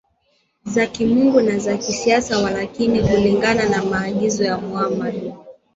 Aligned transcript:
za 0.65 0.87
kimungu 0.87 1.41
na 1.41 1.59
za 1.59 1.77
kisiasa 1.77 2.37
Walakini 2.39 3.01
kulingana 3.07 3.69
na 3.69 3.83
maagizo 3.85 4.43
ya 4.43 4.57
Mohammed 4.57 5.33